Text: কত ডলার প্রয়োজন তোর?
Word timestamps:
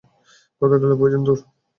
কত 0.61 0.71
ডলার 0.73 0.97
প্রয়োজন 0.99 1.21
তোর? 1.27 1.37